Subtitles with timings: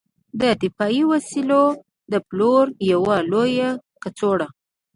[0.41, 1.63] د دفاعي وسایلو
[2.11, 3.69] د پلور یوه لویه
[4.01, 4.47] کڅوړه